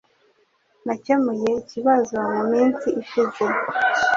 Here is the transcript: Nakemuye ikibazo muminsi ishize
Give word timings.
Nakemuye 0.85 1.49
ikibazo 1.61 2.15
muminsi 2.33 2.87
ishize 3.01 3.45